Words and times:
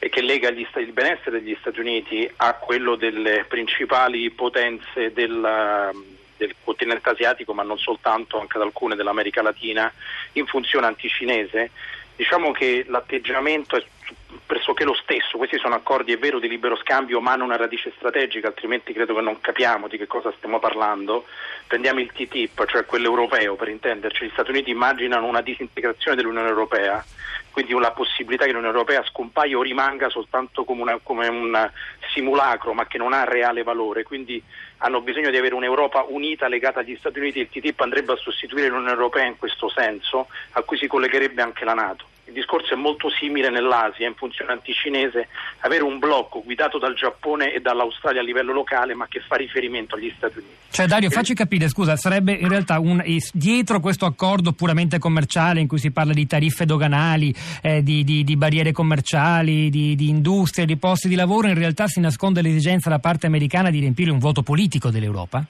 e 0.00 0.08
che 0.08 0.20
lega 0.20 0.48
il 0.48 0.92
benessere 0.92 1.40
degli 1.40 1.56
Stati 1.60 1.78
Uniti 1.78 2.28
a 2.38 2.54
quello 2.54 2.96
delle 2.96 3.44
principali 3.44 4.28
potenze 4.30 5.12
del, 5.12 5.92
del 6.36 6.54
continente 6.64 7.10
asiatico, 7.10 7.54
ma 7.54 7.62
non 7.62 7.78
soltanto, 7.78 8.40
anche 8.40 8.56
ad 8.56 8.64
alcune 8.64 8.96
dell'America 8.96 9.42
Latina, 9.42 9.88
in 10.32 10.46
funzione 10.46 10.86
anticinese. 10.86 11.70
Diciamo 12.16 12.50
che 12.50 12.84
l'atteggiamento 12.88 13.76
è 13.76 13.84
pressoché 14.46 14.84
lo 14.84 14.94
stesso, 14.94 15.36
questi 15.36 15.58
sono 15.58 15.74
accordi, 15.74 16.12
è 16.12 16.18
vero, 16.18 16.38
di 16.38 16.48
libero 16.48 16.76
scambio, 16.76 17.20
ma 17.20 17.32
hanno 17.32 17.44
una 17.44 17.56
radice 17.56 17.92
strategica, 17.96 18.48
altrimenti 18.48 18.92
credo 18.92 19.14
che 19.14 19.20
non 19.20 19.40
capiamo 19.40 19.88
di 19.88 19.96
che 19.96 20.06
cosa 20.06 20.32
stiamo 20.36 20.58
parlando. 20.58 21.26
Prendiamo 21.66 22.00
il 22.00 22.10
TTIP, 22.12 22.66
cioè 22.66 22.84
quello 22.84 23.06
europeo 23.06 23.56
per 23.56 23.68
intenderci, 23.68 24.24
gli 24.24 24.30
Stati 24.32 24.50
Uniti 24.50 24.70
immaginano 24.70 25.26
una 25.26 25.40
disintegrazione 25.40 26.16
dell'Unione 26.16 26.48
Europea 26.48 27.04
quindi 27.50 27.72
la 27.78 27.90
possibilità 27.90 28.44
che 28.44 28.52
l'Unione 28.52 28.74
Europea 28.74 29.04
scompaia 29.04 29.58
o 29.58 29.62
rimanga 29.62 30.08
soltanto 30.08 30.64
come, 30.64 30.82
una, 30.82 30.98
come, 31.02 31.28
un 31.28 31.70
simulacro 32.12 32.72
ma 32.72 32.86
che 32.86 32.98
non 32.98 33.12
ha 33.12 33.24
reale 33.24 33.62
valore, 33.62 34.02
quindi 34.02 34.42
hanno 34.78 35.00
bisogno 35.00 35.30
di 35.30 35.36
avere 35.36 35.54
un'Europa 35.54 36.04
unita 36.08 36.48
legata 36.48 36.80
agli 36.80 36.96
Stati 36.96 37.18
Uniti, 37.18 37.40
il 37.40 37.48
TTIP 37.48 37.80
andrebbe 37.80 38.12
a 38.12 38.16
sostituire 38.16 38.68
l'Unione 38.68 38.92
Europea 38.92 39.26
in 39.26 39.36
questo 39.36 39.68
senso, 39.68 40.28
a 40.52 40.62
cui 40.62 40.78
si 40.78 40.86
collegherebbe 40.86 41.42
anche 41.42 41.64
la 41.64 41.74
Nato. 41.74 42.06
Il 42.30 42.36
discorso 42.36 42.74
è 42.74 42.76
molto 42.76 43.10
simile 43.10 43.50
nell'Asia, 43.50 44.06
in 44.06 44.14
funzione 44.14 44.52
anticinese, 44.52 45.26
avere 45.60 45.82
un 45.82 45.98
blocco 45.98 46.42
guidato 46.44 46.78
dal 46.78 46.94
Giappone 46.94 47.52
e 47.52 47.58
dall'Australia 47.58 48.20
a 48.20 48.24
livello 48.24 48.52
locale, 48.52 48.94
ma 48.94 49.08
che 49.08 49.18
fa 49.18 49.34
riferimento 49.34 49.96
agli 49.96 50.12
Stati 50.16 50.38
Uniti. 50.38 50.54
Cioè, 50.70 50.86
Dario, 50.86 51.10
facci 51.10 51.34
capire, 51.34 51.68
scusa, 51.68 51.96
sarebbe 51.96 52.32
in 52.32 52.46
realtà 52.46 52.78
un, 52.78 53.02
dietro 53.32 53.80
questo 53.80 54.06
accordo 54.06 54.52
puramente 54.52 55.00
commerciale 55.00 55.58
in 55.58 55.66
cui 55.66 55.78
si 55.78 55.90
parla 55.90 56.12
di 56.12 56.24
tariffe 56.28 56.64
doganali, 56.64 57.34
eh, 57.62 57.82
di, 57.82 58.04
di, 58.04 58.22
di, 58.22 58.36
barriere 58.36 58.70
commerciali, 58.70 59.68
di, 59.68 59.96
di 59.96 60.08
industrie, 60.08 60.66
di 60.66 60.76
posti 60.76 61.08
di 61.08 61.16
lavoro, 61.16 61.48
in 61.48 61.54
realtà 61.54 61.88
si 61.88 61.98
nasconde 61.98 62.42
l'esigenza 62.42 62.88
da 62.88 63.00
parte 63.00 63.26
americana 63.26 63.70
di 63.70 63.80
riempire 63.80 64.12
un 64.12 64.20
vuoto 64.20 64.42
politico 64.42 64.90
dell'Europa? 64.90 65.44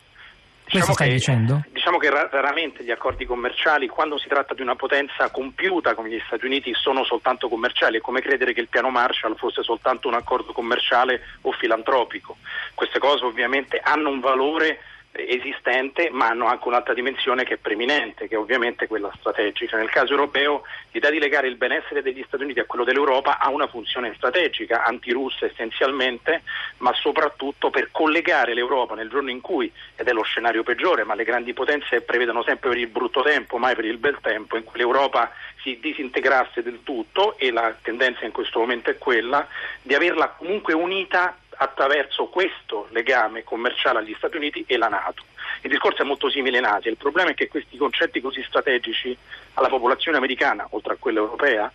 Diciamo 0.70 0.92
stai 0.92 1.08
che, 1.08 1.14
dicendo? 1.14 1.64
Diciamo 1.72 1.98
che 1.98 2.10
raramente 2.10 2.84
gli 2.84 2.92
accordi 2.92 3.26
commerciali, 3.26 3.88
quando 3.88 4.18
si 4.18 4.28
tratta 4.28 4.54
di 4.54 4.62
una 4.62 4.76
potenza 4.76 5.28
compiuta 5.30 5.94
come 5.94 6.10
gli 6.10 6.22
Stati 6.26 6.46
Uniti, 6.46 6.72
sono 6.74 7.02
soltanto 7.04 7.48
commerciali. 7.48 7.98
È 7.98 8.00
come 8.00 8.20
credere 8.20 8.52
che 8.52 8.60
il 8.60 8.68
piano 8.68 8.90
Marshall 8.90 9.34
fosse 9.34 9.62
soltanto 9.62 10.06
un 10.06 10.14
accordo 10.14 10.52
commerciale 10.52 11.22
o 11.42 11.52
filantropico. 11.52 12.36
Queste 12.74 13.00
cose 13.00 13.24
ovviamente 13.24 13.80
hanno 13.82 14.10
un 14.10 14.20
valore 14.20 14.78
esistente, 15.12 16.08
ma 16.10 16.28
hanno 16.28 16.46
anche 16.46 16.68
un'altra 16.68 16.94
dimensione 16.94 17.44
che 17.44 17.54
è 17.54 17.56
preminente, 17.56 18.28
che 18.28 18.36
è 18.36 18.38
ovviamente 18.38 18.86
quella 18.86 19.12
strategica. 19.18 19.76
Nel 19.76 19.90
caso 19.90 20.12
europeo 20.12 20.62
l'idea 20.92 21.10
di 21.10 21.18
legare 21.18 21.48
il 21.48 21.56
benessere 21.56 22.02
degli 22.02 22.24
Stati 22.26 22.44
Uniti 22.44 22.60
a 22.60 22.64
quello 22.64 22.84
dell'Europa 22.84 23.38
ha 23.38 23.48
una 23.48 23.66
funzione 23.66 24.12
strategica, 24.14 24.84
antirussa 24.84 25.46
essenzialmente, 25.46 26.42
ma 26.78 26.92
soprattutto 26.94 27.70
per 27.70 27.88
collegare 27.90 28.54
l'Europa 28.54 28.94
nel 28.94 29.08
giorno 29.08 29.30
in 29.30 29.40
cui, 29.40 29.70
ed 29.96 30.06
è 30.06 30.12
lo 30.12 30.22
scenario 30.22 30.62
peggiore, 30.62 31.04
ma 31.04 31.14
le 31.14 31.24
grandi 31.24 31.52
potenze 31.52 32.00
prevedono 32.02 32.42
sempre 32.42 32.70
per 32.70 32.78
il 32.78 32.86
brutto 32.86 33.22
tempo, 33.22 33.58
mai 33.58 33.74
per 33.74 33.84
il 33.84 33.98
bel 33.98 34.18
tempo, 34.20 34.56
in 34.56 34.64
cui 34.64 34.78
l'Europa 34.78 35.32
si 35.62 35.78
disintegrasse 35.80 36.62
del 36.62 36.80
tutto 36.82 37.36
e 37.36 37.50
la 37.50 37.74
tendenza 37.82 38.24
in 38.24 38.32
questo 38.32 38.60
momento 38.60 38.90
è 38.90 38.96
quella 38.96 39.46
di 39.82 39.94
averla 39.94 40.28
comunque 40.28 40.72
unita 40.72 41.36
attraverso 41.62 42.26
questo 42.26 42.88
legame 42.90 43.44
commerciale 43.44 43.98
agli 43.98 44.14
Stati 44.16 44.36
Uniti 44.36 44.64
e 44.66 44.78
la 44.78 44.88
Nato. 44.88 45.24
Il 45.60 45.70
discorso 45.70 46.02
è 46.02 46.06
molto 46.06 46.30
simile 46.30 46.56
in 46.56 46.64
Asia, 46.64 46.90
il 46.90 46.96
problema 46.96 47.30
è 47.30 47.34
che 47.34 47.48
questi 47.48 47.76
concetti 47.76 48.20
così 48.22 48.42
strategici 48.42 49.16
alla 49.54 49.68
popolazione 49.68 50.16
americana, 50.16 50.66
oltre 50.70 50.94
a 50.94 50.96
quella 50.98 51.18
europea, 51.18 51.70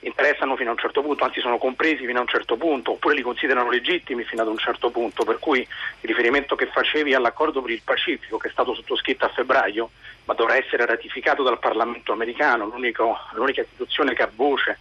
interessano 0.00 0.54
fino 0.54 0.68
a 0.68 0.72
un 0.72 0.78
certo 0.78 1.02
punto, 1.02 1.24
anzi 1.24 1.40
sono 1.40 1.58
compresi 1.58 2.06
fino 2.06 2.18
a 2.18 2.22
un 2.22 2.28
certo 2.28 2.56
punto, 2.56 2.92
oppure 2.92 3.16
li 3.16 3.22
considerano 3.22 3.70
legittimi 3.70 4.22
fino 4.22 4.42
ad 4.42 4.48
un 4.48 4.58
certo 4.58 4.90
punto, 4.90 5.24
per 5.24 5.40
cui 5.40 5.60
il 5.60 6.08
riferimento 6.08 6.54
che 6.54 6.66
facevi 6.66 7.12
all'accordo 7.12 7.60
per 7.60 7.72
il 7.72 7.82
Pacifico, 7.82 8.36
che 8.36 8.48
è 8.48 8.52
stato 8.52 8.72
sottoscritto 8.74 9.24
a 9.24 9.30
febbraio, 9.30 9.90
ma 10.26 10.34
dovrà 10.34 10.54
essere 10.56 10.86
ratificato 10.86 11.42
dal 11.42 11.58
Parlamento 11.58 12.12
americano, 12.12 12.66
l'unica 12.66 13.62
istituzione 13.62 14.14
che 14.14 14.22
ha 14.22 14.30
voce 14.32 14.78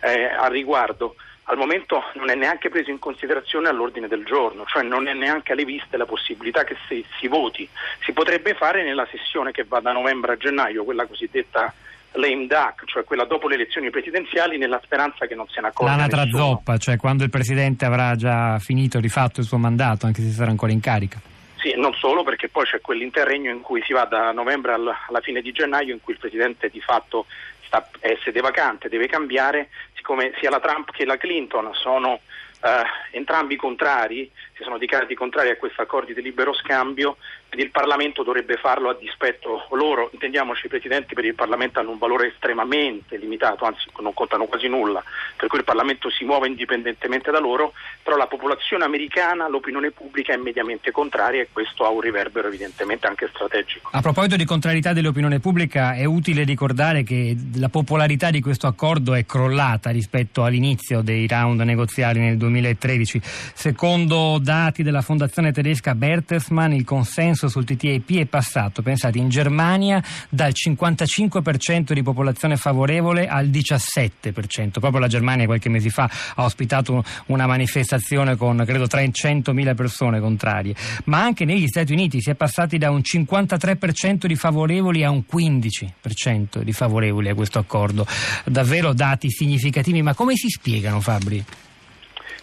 eh, 0.00 0.24
al 0.24 0.50
riguardo, 0.50 1.14
al 1.44 1.56
momento 1.56 2.02
non 2.14 2.30
è 2.30 2.34
neanche 2.34 2.68
preso 2.68 2.90
in 2.90 2.98
considerazione 2.98 3.68
all'ordine 3.68 4.08
del 4.08 4.24
giorno, 4.24 4.64
cioè 4.66 4.82
non 4.82 5.08
è 5.08 5.12
neanche 5.12 5.52
alle 5.52 5.64
viste 5.64 5.96
la 5.96 6.06
possibilità 6.06 6.64
che 6.64 6.76
si, 6.88 7.04
si 7.18 7.26
voti. 7.26 7.68
Si 8.04 8.12
potrebbe 8.12 8.54
fare 8.54 8.84
nella 8.84 9.06
sessione 9.10 9.50
che 9.50 9.64
va 9.64 9.80
da 9.80 9.92
novembre 9.92 10.32
a 10.32 10.36
gennaio, 10.36 10.84
quella 10.84 11.06
cosiddetta 11.06 11.72
lame 12.12 12.46
duck, 12.46 12.84
cioè 12.86 13.04
quella 13.04 13.24
dopo 13.24 13.48
le 13.48 13.54
elezioni 13.54 13.90
presidenziali, 13.90 14.58
nella 14.58 14.80
speranza 14.82 15.26
che 15.26 15.34
non 15.34 15.48
se 15.48 15.60
ne 15.60 15.68
accorga 15.68 15.96
L'anatra 15.96 16.26
zoppa, 16.26 16.76
cioè 16.76 16.96
quando 16.96 17.24
il 17.24 17.30
Presidente 17.30 17.84
avrà 17.84 18.14
già 18.16 18.58
finito, 18.58 19.00
rifatto 19.00 19.40
il 19.40 19.46
suo 19.46 19.58
mandato, 19.58 20.06
anche 20.06 20.22
se 20.22 20.30
sarà 20.30 20.50
ancora 20.50 20.72
in 20.72 20.80
carica. 20.80 21.20
Sì, 21.56 21.74
non 21.76 21.94
solo, 21.94 22.24
perché 22.24 22.48
poi 22.48 22.64
c'è 22.64 22.80
quell'interregno 22.80 23.50
in 23.50 23.60
cui 23.60 23.82
si 23.84 23.92
va 23.92 24.04
da 24.04 24.32
novembre 24.32 24.72
alla 24.72 25.20
fine 25.22 25.40
di 25.40 25.52
gennaio, 25.52 25.94
in 25.94 26.00
cui 26.02 26.14
il 26.14 26.18
Presidente 26.18 26.68
di 26.68 26.80
fatto 26.80 27.26
sta, 27.72 27.88
è 28.00 28.18
sede 28.22 28.40
vacante, 28.40 28.88
deve 28.88 29.06
cambiare, 29.06 29.68
siccome 30.02 30.32
sia 30.40 30.50
la 30.50 30.58
Trump 30.58 30.90
che 30.90 31.04
la 31.04 31.16
Clinton 31.16 31.70
sono 31.74 32.18
eh, 32.60 32.82
entrambi 33.12 33.54
contrari, 33.54 34.28
si 34.56 34.64
sono 34.64 34.76
dichiarati 34.76 35.14
contrari 35.14 35.50
a 35.50 35.56
questi 35.56 35.80
accordi 35.80 36.12
di 36.12 36.20
libero 36.20 36.52
scambio, 36.52 37.16
il 37.50 37.70
Parlamento 37.70 38.24
dovrebbe 38.24 38.56
farlo 38.56 38.88
a 38.88 38.94
dispetto 38.94 39.68
loro, 39.70 40.08
intendiamoci 40.12 40.66
i 40.66 40.68
presidenti 40.68 41.14
per 41.14 41.24
il 41.24 41.36
Parlamento 41.36 41.78
hanno 41.78 41.90
un 41.90 41.98
valore 41.98 42.28
estremamente 42.28 43.16
limitato, 43.16 43.64
anzi 43.64 43.86
non 44.00 44.12
contano 44.12 44.46
quasi 44.46 44.66
nulla, 44.66 45.02
per 45.42 45.50
cui 45.50 45.58
il 45.58 45.64
Parlamento 45.64 46.08
si 46.08 46.22
muove 46.22 46.46
indipendentemente 46.46 47.32
da 47.32 47.40
loro, 47.40 47.72
però 48.00 48.16
la 48.16 48.28
popolazione 48.28 48.84
americana, 48.84 49.48
l'opinione 49.48 49.90
pubblica 49.90 50.32
è 50.32 50.36
mediamente 50.36 50.92
contraria 50.92 51.42
e 51.42 51.48
questo 51.52 51.84
ha 51.84 51.90
un 51.90 51.98
riverbero 51.98 52.46
evidentemente 52.46 53.08
anche 53.08 53.28
strategico. 53.28 53.88
A 53.90 54.00
proposito 54.00 54.36
di 54.36 54.44
contrarietà 54.44 54.92
dell'opinione 54.92 55.40
pubblica, 55.40 55.94
è 55.94 56.04
utile 56.04 56.44
ricordare 56.44 57.02
che 57.02 57.36
la 57.56 57.68
popolarità 57.68 58.30
di 58.30 58.40
questo 58.40 58.68
accordo 58.68 59.14
è 59.14 59.26
crollata 59.26 59.90
rispetto 59.90 60.44
all'inizio 60.44 61.02
dei 61.02 61.26
round 61.26 61.60
negoziali 61.62 62.20
nel 62.20 62.36
2013. 62.36 63.20
Secondo 63.24 64.38
dati 64.40 64.84
della 64.84 65.02
fondazione 65.02 65.50
tedesca 65.50 65.96
Bertelsmann, 65.96 66.70
il 66.70 66.84
consenso 66.84 67.48
sul 67.48 67.64
TTIP 67.64 68.18
è 68.18 68.26
passato, 68.26 68.80
pensate, 68.82 69.18
in 69.18 69.28
Germania 69.28 70.00
dal 70.28 70.52
55% 70.52 71.94
di 71.94 72.02
popolazione 72.04 72.56
favorevole 72.56 73.26
al 73.26 73.48
17%. 73.48 74.78
Proprio 74.78 75.00
la 75.00 75.08
Germania 75.08 75.30
qualche 75.46 75.68
mese 75.68 75.90
fa 75.90 76.08
ha 76.34 76.44
ospitato 76.44 77.02
una 77.26 77.46
manifestazione 77.46 78.36
con 78.36 78.62
credo 78.66 78.84
300.000 78.84 79.74
persone 79.74 80.20
contrarie, 80.20 80.74
ma 81.04 81.22
anche 81.22 81.44
negli 81.44 81.66
Stati 81.66 81.92
Uniti 81.92 82.20
si 82.20 82.30
è 82.30 82.34
passati 82.34 82.78
da 82.78 82.90
un 82.90 83.00
53% 83.00 84.26
di 84.26 84.36
favorevoli 84.36 85.04
a 85.04 85.10
un 85.10 85.24
15% 85.30 86.60
di 86.60 86.72
favorevoli 86.72 87.28
a 87.28 87.34
questo 87.34 87.58
accordo. 87.58 88.06
Davvero 88.44 88.92
dati 88.92 89.30
significativi, 89.30 90.02
ma 90.02 90.14
come 90.14 90.36
si 90.36 90.48
spiegano 90.48 91.00
Fabri? 91.00 91.44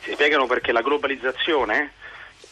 Si 0.02 0.12
spiegano 0.14 0.48
perché 0.48 0.72
la 0.72 0.82
globalizzazione 0.82 1.92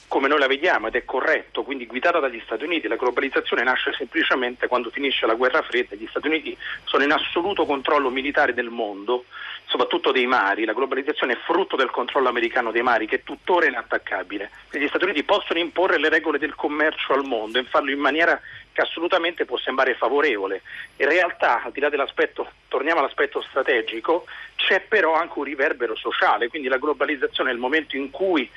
come 0.08 0.30
noi 0.30 0.40
la 0.40 0.48
vediamo 0.48 0.88
ed 0.88 0.96
è 0.96 1.04
corretto, 1.04 1.64
quindi 1.64 1.86
guidata 1.86 2.20
dagli 2.20 2.42
Stati 2.46 2.64
Uniti, 2.64 2.88
la 2.88 2.96
globalizzazione 2.96 3.64
nasce 3.64 3.94
semplicemente 3.94 4.68
quando 4.68 4.90
finisce 4.90 5.26
la 5.26 5.34
guerra 5.34 5.62
fredda, 5.62 5.96
gli 5.96 6.08
Stati 6.08 6.28
Uniti 6.28 6.58
sono 6.86 7.04
in 7.04 7.12
assoluto 7.12 7.66
controllo 7.66 8.10
militare 8.10 8.54
del 8.54 8.70
mondo, 8.70 9.26
soprattutto 9.66 10.14
dei 10.14 10.26
mari, 10.26 10.64
la 10.64 10.74
globalizzazione 10.74 11.34
è 11.34 11.38
frutto 11.38 11.76
del 11.76 11.92
controllo 11.92 12.30
americano 12.30 12.72
dei 12.72 12.84
mari 12.84 13.06
che 13.06 13.18
è 13.18 13.24
tuttora 13.24 13.66
inattaccabile, 13.66 14.50
gli 14.72 14.88
Stati 14.88 15.04
Uniti 15.04 15.24
possono 15.24 15.60
imporre 15.60 16.00
le 16.00 16.10
regole 16.10 16.40
del 16.40 16.56
commercio 16.56 17.14
al 17.14 17.26
mondo 17.26 17.60
e 17.60 17.64
farlo 17.64 17.92
in 17.92 18.00
maniera 18.00 18.40
che 18.72 18.82
assolutamente 18.82 19.44
può 19.46 19.58
sembrare 19.58 19.96
favorevole. 19.96 20.62
In 20.98 21.10
realtà, 21.10 21.64
al 21.64 21.72
di 21.72 21.80
là 21.80 21.90
dell'aspetto, 21.90 22.48
torniamo 22.68 23.00
all'aspetto 23.00 23.42
strategico, 23.42 24.26
c'è 24.56 24.82
però 24.82 25.16
anche 25.16 25.40
un 25.40 25.46
riverbero 25.46 25.96
sociale, 25.96 26.48
quindi 26.48 26.68
la 26.68 26.78
globalizzazione 26.78 27.50
è 27.50 27.54
il 27.54 27.60
momento 27.60 27.98
in 27.98 28.12
cui 28.12 28.48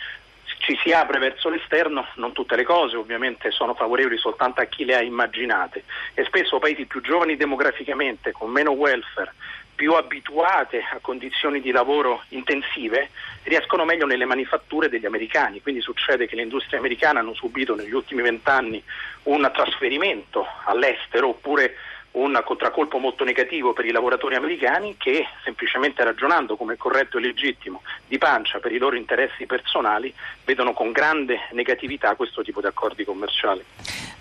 ci 0.61 0.79
si 0.83 0.93
apre 0.93 1.19
verso 1.19 1.49
l'esterno, 1.49 2.07
non 2.17 2.33
tutte 2.33 2.55
le 2.55 2.65
cose 2.65 2.97
ovviamente 2.97 3.51
sono 3.51 3.75
favorevoli 3.75 4.19
soltanto 4.19 4.61
a 4.61 4.67
chi 4.67 4.85
le 4.85 4.95
ha 4.95 5.03
immaginate. 5.03 5.85
E 6.15 6.25
spesso 6.25 6.59
paesi 6.59 6.85
più 6.85 7.01
giovani 7.01 7.37
demograficamente, 7.37 8.33
con 8.33 8.51
meno 8.51 8.73
welfare, 8.73 9.33
più 9.75 9.95
abituate 9.95 10.83
a 10.93 10.99
condizioni 11.01 11.63
di 11.63 11.71
lavoro 11.71 12.23
intensive 12.29 13.09
riescono 13.45 13.87
meglio 13.87 14.05
nelle 14.05 14.27
manifatture 14.27 14.91
degli 14.91 15.07
americani, 15.07 15.63
quindi 15.63 15.81
succede 15.81 16.27
che 16.27 16.37
le 16.37 16.43
industrie 16.43 16.79
americane 16.79 17.21
hanno 17.21 17.33
subito 17.33 17.75
negli 17.75 17.95
ultimi 17.95 18.21
vent'anni 18.21 18.83
un 19.25 19.51
trasferimento 19.55 20.47
all'estero 20.65 21.29
oppure 21.29 21.75
un 22.13 22.41
contraccolpo 22.45 22.99
molto 22.99 23.25
negativo 23.25 23.73
per 23.73 23.85
i 23.85 23.93
lavoratori 23.93 24.35
americani 24.35 24.97
che 24.99 25.27
semplicemente 25.45 26.03
ragionando 26.03 26.57
come 26.57 26.77
corretto 26.77 27.19
e 27.19 27.21
legittimo 27.21 27.83
di 28.07 28.19
pancia 28.19 28.59
per 28.59 28.73
i 28.73 28.79
loro 28.79 28.97
interessi 28.97 29.47
personali 29.47 30.13
vedono 30.45 30.73
con 30.73 30.91
grande 30.91 31.39
negatività 31.53 32.17
questo 32.17 32.43
tipo 32.43 32.61
di 32.61 32.67
accordi 32.67 33.05
commerciali. 33.05 33.65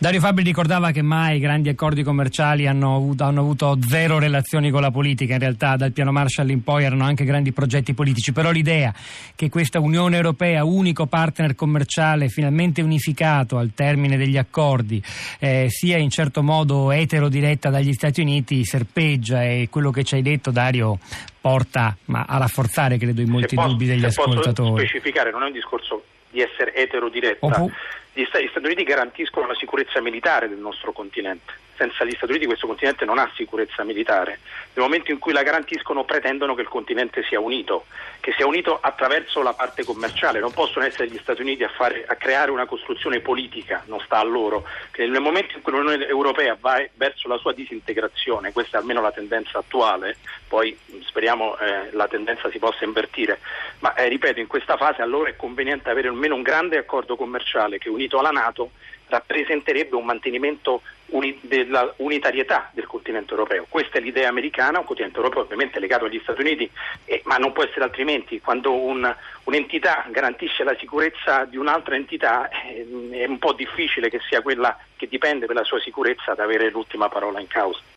Dario 0.01 0.21
Fabri 0.21 0.43
ricordava 0.43 0.91
che 0.91 1.01
mai 1.01 1.35
i 1.35 1.39
grandi 1.39 1.67
accordi 1.67 2.03
commerciali 2.03 2.67
hanno 2.67 2.95
avuto, 2.95 3.25
hanno 3.25 3.41
avuto, 3.41 3.77
zero 3.85 4.17
relazioni 4.17 4.71
con 4.71 4.79
la 4.79 4.91
politica, 4.91 5.33
in 5.33 5.39
realtà 5.39 5.75
dal 5.75 5.91
piano 5.91 6.13
Marshall 6.13 6.49
in 6.51 6.63
poi 6.63 6.85
erano 6.85 7.03
anche 7.03 7.25
grandi 7.25 7.51
progetti 7.51 7.93
politici, 7.93 8.31
però 8.31 8.49
l'idea 8.51 8.93
che 9.35 9.49
questa 9.49 9.81
Unione 9.81 10.15
Europea, 10.15 10.63
unico 10.63 11.05
partner 11.05 11.53
commerciale 11.53 12.29
finalmente 12.29 12.81
unificato 12.81 13.57
al 13.57 13.71
termine 13.75 14.15
degli 14.15 14.37
accordi, 14.37 15.03
eh, 15.37 15.65
sia 15.67 15.97
in 15.97 16.09
certo 16.09 16.43
modo 16.43 16.91
eterodiretta 16.91 17.69
dagli 17.69 17.91
Stati 17.91 18.21
Uniti 18.21 18.63
serpeggia 18.63 19.43
e 19.43 19.67
quello 19.69 19.91
che 19.91 20.05
ci 20.05 20.15
hai 20.15 20.21
detto 20.21 20.49
Dario 20.49 20.97
porta 21.41 21.97
ma, 22.05 22.23
a 22.25 22.37
rafforzare 22.37 22.97
credo 22.97 23.19
i 23.19 23.25
molti 23.25 23.57
se 23.57 23.67
dubbi 23.67 23.85
degli 23.85 24.05
ascoltatori. 24.05 24.53
Posso 24.53 24.77
specificare, 24.77 25.29
non 25.31 25.43
è 25.43 25.47
un 25.47 25.51
discorso 25.51 26.03
di 26.31 26.41
essere 26.41 26.73
eterodiretta. 26.75 27.45
Oh, 27.45 27.71
gli 28.21 28.47
Stati 28.49 28.65
Uniti 28.65 28.83
garantiscono 28.83 29.47
la 29.47 29.55
sicurezza 29.55 30.01
militare 30.01 30.49
del 30.49 30.57
nostro 30.57 30.91
continente 30.91 31.67
senza 31.79 32.03
gli 32.03 32.13
Stati 32.15 32.33
Uniti 32.33 32.45
questo 32.45 32.67
continente 32.67 33.05
non 33.05 33.17
ha 33.19 33.31
sicurezza 33.35 33.85
militare. 33.85 34.39
Nel 34.73 34.83
momento 34.83 35.11
in 35.11 35.17
cui 35.17 35.31
la 35.31 35.43
garantiscono 35.43 36.03
pretendono 36.03 36.53
che 36.53 36.61
il 36.61 36.67
continente 36.67 37.23
sia 37.23 37.39
unito, 37.39 37.85
che 38.19 38.33
sia 38.35 38.45
unito 38.45 38.77
attraverso 38.81 39.41
la 39.41 39.53
parte 39.53 39.85
commerciale, 39.85 40.39
non 40.39 40.51
possono 40.51 40.85
essere 40.85 41.07
gli 41.07 41.17
Stati 41.21 41.41
Uniti 41.41 41.63
a, 41.63 41.69
fare, 41.69 42.03
a 42.05 42.15
creare 42.15 42.51
una 42.51 42.65
costruzione 42.65 43.21
politica, 43.21 43.83
non 43.85 44.01
sta 44.01 44.17
a 44.17 44.23
loro. 44.23 44.65
Che 44.91 45.07
nel 45.07 45.21
momento 45.21 45.55
in 45.55 45.61
cui 45.61 45.71
l'Unione 45.71 46.05
Europea 46.05 46.57
va 46.59 46.83
verso 46.95 47.29
la 47.29 47.37
sua 47.37 47.53
disintegrazione, 47.53 48.51
questa 48.51 48.77
è 48.77 48.81
almeno 48.81 48.99
la 48.99 49.13
tendenza 49.13 49.59
attuale, 49.59 50.17
poi 50.49 50.77
speriamo 51.05 51.57
eh, 51.59 51.91
la 51.91 52.07
tendenza 52.09 52.49
si 52.49 52.59
possa 52.59 52.83
invertire, 52.83 53.39
ma 53.79 53.93
eh, 53.93 54.09
ripeto, 54.09 54.41
in 54.41 54.47
questa 54.47 54.75
fase 54.75 55.01
allora 55.01 55.29
è 55.29 55.35
conveniente 55.37 55.89
avere 55.89 56.09
almeno 56.09 56.35
un 56.35 56.41
grande 56.41 56.77
accordo 56.77 57.15
commerciale 57.15 57.77
che 57.77 57.87
unito 57.87 58.19
alla 58.19 58.31
Nato 58.31 58.71
rappresenterebbe 59.09 59.95
un 59.95 60.05
mantenimento 60.05 60.81
uni- 61.07 61.37
della 61.41 61.93
unitarietà 61.97 62.69
del 62.73 62.85
continente 62.85 63.31
europeo. 63.31 63.65
Questa 63.67 63.97
è 63.97 64.01
l'idea 64.01 64.29
americana, 64.29 64.79
un 64.79 64.85
continente 64.85 65.17
europeo 65.17 65.43
ovviamente 65.43 65.79
legato 65.79 66.05
agli 66.05 66.19
Stati 66.21 66.41
Uniti, 66.41 66.69
eh, 67.05 67.21
ma 67.25 67.37
non 67.37 67.51
può 67.51 67.63
essere 67.63 67.83
altrimenti. 67.83 68.39
Quando 68.39 68.73
un, 68.73 69.13
un'entità 69.43 70.05
garantisce 70.09 70.63
la 70.63 70.75
sicurezza 70.77 71.45
di 71.45 71.57
un'altra 71.57 71.95
entità 71.95 72.49
eh, 72.49 72.87
è 73.11 73.25
un 73.25 73.39
po' 73.39 73.53
difficile 73.53 74.09
che 74.09 74.19
sia 74.27 74.41
quella 74.41 74.77
che 74.95 75.07
dipende 75.07 75.45
per 75.45 75.55
la 75.55 75.63
sua 75.63 75.79
sicurezza 75.79 76.31
ad 76.31 76.39
avere 76.39 76.69
l'ultima 76.69 77.09
parola 77.09 77.39
in 77.39 77.47
causa. 77.47 77.81